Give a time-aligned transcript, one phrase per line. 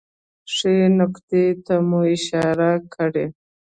[0.53, 3.25] ښې نکتې ته مو اشاره کړې